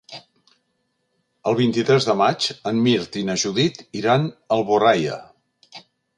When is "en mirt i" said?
2.73-3.25